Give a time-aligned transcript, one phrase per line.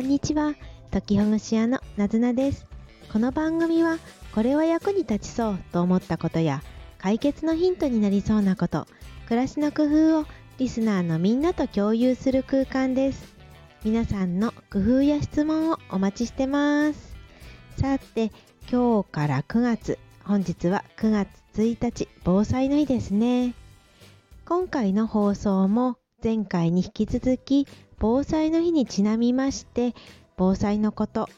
[0.00, 0.54] んにちは。
[0.90, 2.66] 時ほぐし屋のなずなです。
[3.12, 3.98] この番組は
[4.34, 6.62] これは役に立ちそうと思ったことや
[6.96, 8.86] 解決のヒントになりそうなこと
[9.26, 10.24] 暮らしの工夫を
[10.56, 13.34] リスナーのみんなと共有する空間です。
[13.84, 17.14] 皆さんの工夫や質問をお待ちしてます。
[17.76, 18.32] さて
[18.70, 23.54] 今日から9月本日は9月1日防災の日ですね。
[24.46, 27.66] 今回の放送も前回に引き続き
[28.00, 29.94] 防災の日にちなみまして
[30.36, 31.28] 防災のこと。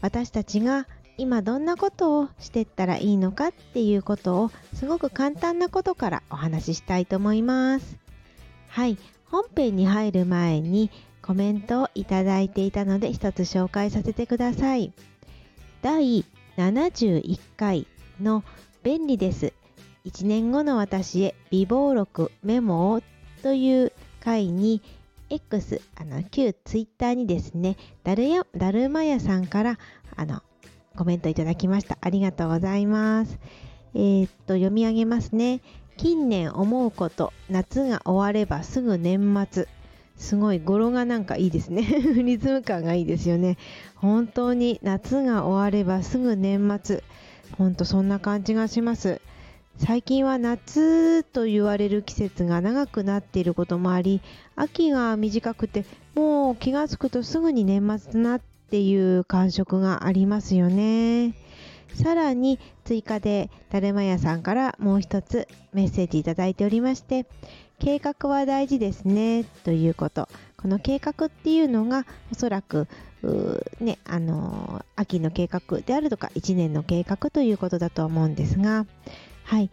[0.00, 7.96] 私たちが今どんなことをしてったらいいのかっていうことをすごく簡単なことからお話ししたいと思います。
[8.68, 8.98] はい。
[9.26, 10.90] 本編に入る前に
[11.22, 14.92] コメントをいただいていたので一つ紹介させてください。
[15.80, 16.24] 第
[16.56, 17.86] 71回
[18.20, 18.42] の
[18.82, 19.52] 便利です。
[20.06, 23.02] 1年後の私へ微暴録メモを
[23.42, 23.92] という
[24.24, 24.82] 回に
[25.30, 29.78] X、あの、旧 Twitter にですね、だるや、だるま屋さんから、
[30.16, 30.42] あの、
[30.96, 31.96] コメントいただきました。
[32.00, 33.38] ありがとうございます。
[33.94, 35.60] えー、っと、読み上げますね。
[35.96, 39.68] 近年思うこと、夏が終わればすぐ年末。
[40.16, 41.82] すごい語呂がなんかいいですね。
[42.22, 43.56] リズム感がいいですよね。
[43.96, 47.02] 本当に夏が終わればすぐ年末。
[47.56, 49.19] 本当そんな感じがします。
[49.82, 54.20] 最近は夏と言われる季節が長くなっていることもあり
[54.54, 61.34] 秋が短くてもう気がつくとすぐに年末だなっていう感触がありますよね。
[61.94, 67.26] さらに追加でだるま屋さんからもう一つメッセージいただいておりまして
[67.78, 70.28] 計画は大事ですねということ。
[70.58, 72.86] この計画っていうのがおそらく
[73.80, 78.84] ねあの秋の計画であるとか1年の計画ということだと思うんですが
[79.50, 79.70] はい。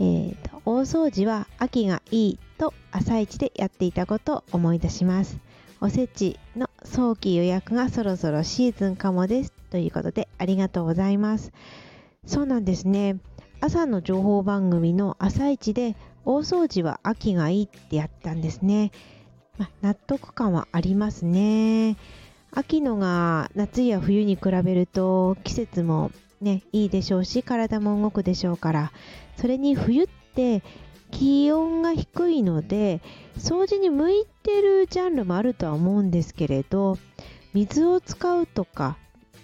[0.00, 5.36] えーと、大掃除は秋がいいと朝一でやっていたことを思い出します。
[5.82, 9.52] おせちの早期予約がそろそろシーズンかもです。
[9.68, 11.52] ということでありがとうございます。
[12.24, 13.18] そうなんですね。
[13.60, 15.94] 朝の情報番組の朝一で
[16.24, 18.92] 大掃除は秋がいいってやったんですね。
[19.58, 21.98] ま、納得感はありますね。
[22.50, 28.92] 秋のが夏や冬に比べると季節もね、いいでしょうし、体も動くでしょうから、
[29.36, 30.62] それに冬って
[31.10, 33.00] 気温が低いので、
[33.36, 36.98] 掃除に向いてるジャンルもあるとは思うんですけれど、
[37.54, 38.96] 水を使うとか、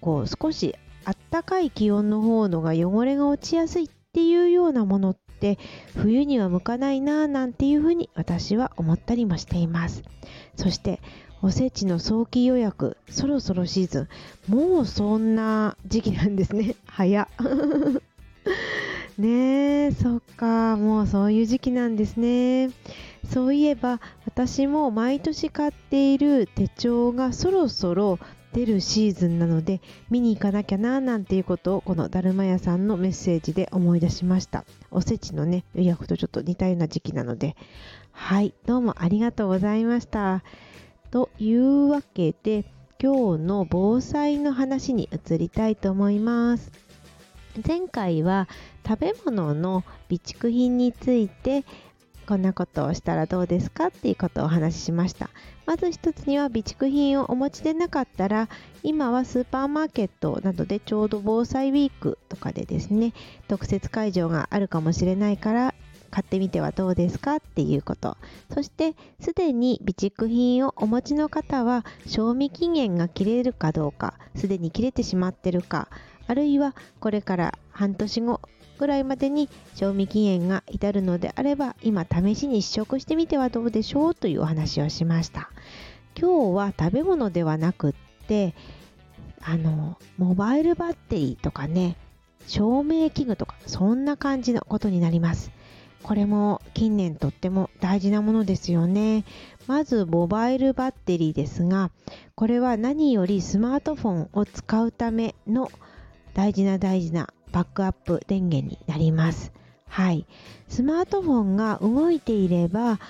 [0.00, 0.74] こう少し
[1.04, 5.58] あったかい気温の方のが汚れが落ちやすいっていうようなものって
[5.94, 10.02] 冬には向かないなぁなんていうふうに私は思ったりもしています。
[10.56, 11.00] そして
[11.42, 14.08] おせちの早期予約、そろそろシーズ
[14.48, 14.54] ン。
[14.54, 16.76] もうそんな時期なんですね。
[16.86, 17.28] 早。
[19.18, 20.76] ねえ、そっか。
[20.76, 22.70] もうそういう時期なんですね。
[23.30, 28.18] そういえば、私も毎年買っている手帳がそろそろ
[28.52, 34.64] 出るシーズンなので、見に行かなきゃな、なんていうことを、このだるま屋さんのメッセージで思い出しました。
[34.90, 37.56] おせちのね、予約とちょっと似たような時期なので。
[38.12, 40.42] はい、どうもありがとうございました。
[41.10, 42.64] というわけで
[43.02, 46.72] 今日の防災の話に移りたいと思います。
[47.66, 48.48] 前回は
[48.86, 51.64] 食べ物の備蓄品について
[52.26, 55.30] こんなことをしたらどうですかっていうことをお話ししました。
[55.64, 58.48] まず一つには備蓄品をお持ちでなかったら
[58.82, 63.12] 今はスーパーマーケットなどでちょうど防災ウィークとかでですね
[63.48, 65.74] 特設会場があるかもしれないから
[66.16, 68.16] 買ってみてはどうですかっていうこと。
[68.50, 75.88] そしてすでに備蓄品をお持ちの方は賞味期限が切れるかどうかすでに切れてしまってるか
[76.26, 78.40] あるいはこれから半年後
[78.78, 85.50] ぐらいまでに賞味期限が至るのであれば今試しに試食してみてはどうでしょうというお話をしました。
[86.18, 87.94] 今日は食べ物ではなくっ
[88.26, 88.54] て
[89.42, 91.98] あのモバイルバッテリーとかね
[92.46, 95.55] 照明器具とかそんな感じのことになります。
[96.02, 99.24] これも近年とっても大事なものですよね。
[99.66, 101.90] まずモバイルバッテリーですが、
[102.34, 105.70] これは何よりスマートフォンを使うための
[106.34, 109.52] 大事な大事なバックアップ電源になります。
[109.88, 110.26] はい。
[110.68, 113.00] スマートフォンが動いていれば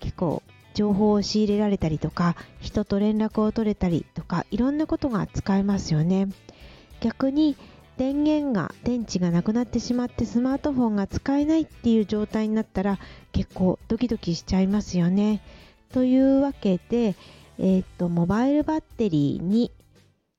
[0.00, 0.42] 結構
[0.74, 6.28] 情報を仕入れられたりとか人と連絡を取れたりとかいろんなことが使えますよね。
[7.00, 7.56] 逆に
[8.00, 12.98] 電源が電池がなくなってしまってスマートフォンが使えないっていう状態になったら
[13.30, 15.42] 結構ドキドキしちゃいますよね。
[15.92, 17.14] というわけで、
[17.58, 19.70] えー、っとモバイルバッテリーに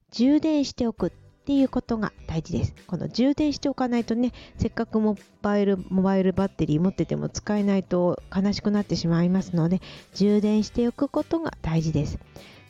[0.10, 1.12] 充電しておくっ
[1.46, 2.74] ていうことが大事です。
[2.88, 9.82] この充電しておかないとね、せっかくモバイルモバイルバッテリー持ってても使えないと悲しくなってしまいますので、
[10.16, 12.18] 充電しておくことが大事です。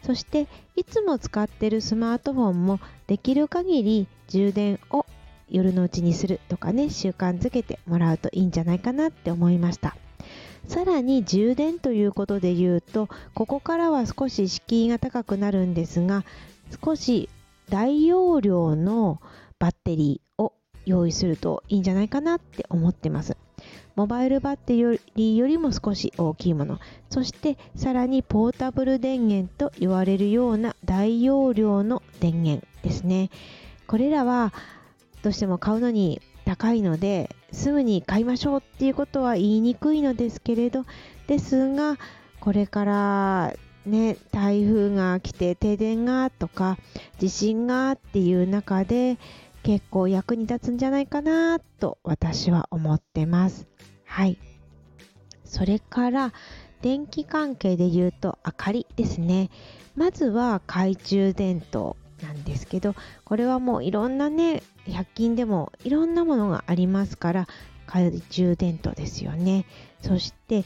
[0.03, 5.06] そしていつも使ってるスマートフォンもできる限り充電を
[5.50, 9.95] 夜のうちにするとかね習慣づけてもらうといいんじゃないかなって思いました。
[10.68, 16.24] さらに充電ということで言うとここからは少し敷居が高くなるんですが
[16.83, 17.30] 少し
[17.69, 19.19] 大容量の
[19.59, 20.54] バッテリーを
[20.86, 23.38] 用意するといいんじゃないかなって思ってます。
[23.96, 26.80] モバイルバッテリーよりも少し大きいもの。
[27.10, 33.30] そしてさらにポータブル電源と言われるような大容量の電源ですね。
[33.88, 34.54] これらは
[35.22, 40.86] どうしても買うのに高いのですぐに買いましょうっていうことは言いにくいのですけれど
[41.28, 41.98] ですが
[42.40, 43.54] これから
[43.86, 46.78] ね台風が来て停電がとか
[47.20, 49.18] 地震がっていう中で
[49.63, 53.68] 結構役に立つんじゃないかなと私は思ってます。
[54.06, 54.38] はい。
[55.46, 56.34] それから
[56.81, 59.50] 電気関係で言うと明かりですね。
[59.96, 67.48] まずは懐中電灯なんですけどこれはもういろんなね100均でもいろんなものがありますから
[67.88, 69.66] 懐中電灯ですよね。
[70.02, 70.66] そして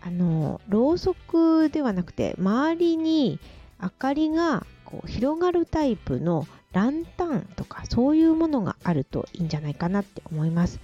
[0.00, 3.40] あのろうそくではなくて周りに
[3.80, 10.80] 明かりがこう広がるタイプのランタンとかそういうものがあるといいんじゃないかなって思います。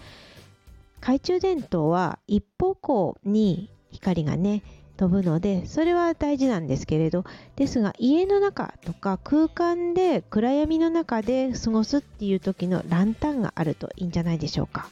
[1.01, 4.63] 懐中電灯は一方向に光がね
[4.97, 7.25] 飛ぶのでそれは大事なんですけれど
[7.55, 14.89] ですが家の中とか空間で暗闇の中で過ごすっていう時のランタンがあるといいんじゃないでしょうか。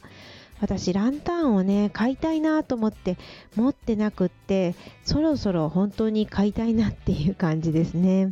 [0.59, 3.17] 私ランタンをね買いたいなと思って
[3.55, 8.31] 持ってなくってそろそろ本当に買いたいなっていう感じですね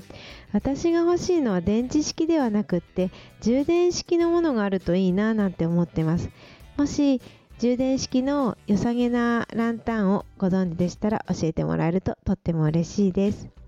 [0.54, 3.12] 私が欲しいのは電池式ではなくって
[3.42, 6.30] 充電式のものがあるといいななんて思ってます
[6.78, 7.22] もし
[7.60, 13.65] 充電式の良さげなランタンをご存知でしたら教えてもらえるととっても嬉しいです。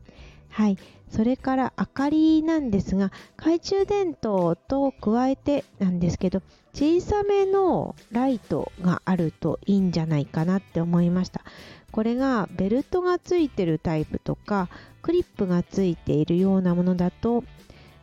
[0.57, 0.77] はい。
[1.11, 6.41] それから明かりなんですが、懐中電灯と加えてなんですけど、
[6.73, 11.43] 小さめのライトがあるといいんじゃないかなって思いました。
[11.91, 14.67] これがベルトがついてるタイプとか、
[15.03, 17.43] クリップがついているようなものだと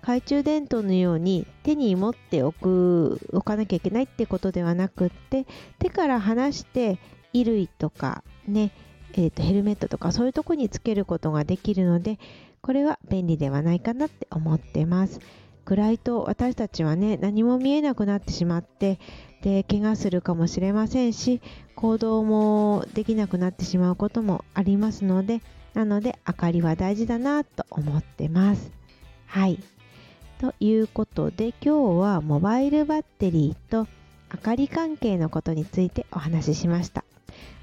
[0.03, 5.45] 懐中電灯のように手に持っておく置かなきゃいけないってことではなくって
[5.81, 6.99] 手から離して
[7.33, 8.71] 衣類とかね、
[9.17, 12.19] えー、とヘルメットとかそういうとこにつけることができるので
[12.61, 15.21] これは便利ではないかなって思ってます。
[15.65, 18.99] 暗いと私たちはね何も見えなくなってしまって
[19.41, 21.41] で怪我するかもしれませんし
[21.75, 25.41] 行動もできなくなってしまうこともありますので
[25.73, 28.71] なので明かりは大事だなと思ってます。
[29.27, 29.59] はい。
[30.39, 33.89] ということで今日はモバイルバッテリーと
[34.33, 37.05] 明かり関係のことについてお話ししました。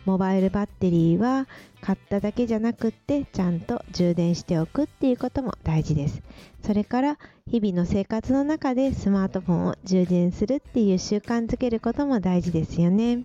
[0.06, 1.48] モバイルバッテリーは
[1.81, 6.21] 買っただけじゃなくってちゃんと充電しておくっていうことも大事です。
[6.65, 7.18] それから
[7.48, 13.24] 日々の生活の中でスマートフォンを充電するっていう習慣づけることも大事ですよね。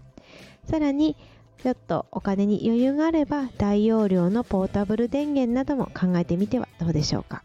[0.65, 1.17] さらに
[1.63, 7.43] ちょっとお金に余裕があれば大容量のポータブル電源なども考えてみてはどうでしょうか。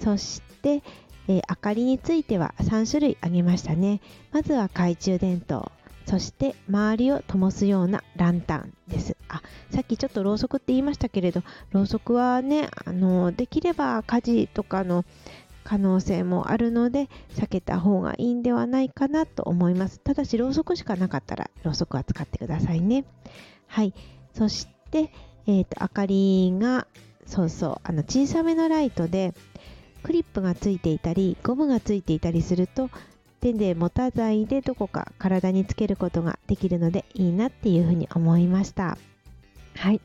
[0.00, 0.82] そして
[1.28, 4.00] えー、明かりについては3種類あげましたね
[4.32, 5.72] まずは懐中電灯
[6.06, 9.16] そして周りを灯すようなランタンです。
[9.28, 15.04] あさっきちょっとろうそくって言いましたけれどろうそくはねあのできれば火事とかの
[15.64, 19.98] 可能性もあるので避けた方がいいんではないかなと思います。
[19.98, 23.04] ただしろうそくしかなかったらろうそくは使ってくださいね。
[23.66, 23.92] はい。
[24.32, 25.10] そして、
[25.48, 26.86] えーと明かりが
[27.26, 29.34] そうそうあの小さめのライトで
[30.04, 32.90] クリップがついていたりゴムがついていたりすると
[33.46, 38.98] 手で持た剤でどこか体につけることができるのでいいなっていうふうに思いました。
[39.76, 40.00] はい。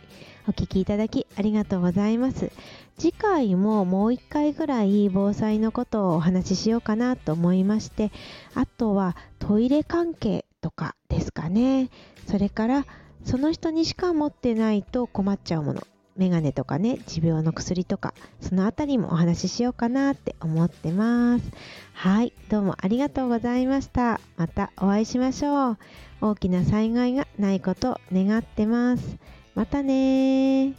[0.48, 2.52] お聴きいただきありがとうございます。
[2.98, 8.12] 次回ももう一回ぐらい防災のことをお話ししようかなと思いまして
[8.54, 11.90] あとはトイレ関係とかですかね。
[12.28, 12.86] それから
[13.26, 15.82] その人にしか持ってないと困っちゃうもの
[16.18, 21.52] メガネとかね持病の薬とかそのあたりもお話ししようかなって思ってます。
[21.94, 24.20] はいどうもありがとうございました。
[24.38, 25.78] またお会いしましょう。
[26.22, 29.18] 大きな災害がないことを願ってます。
[29.56, 30.74] またね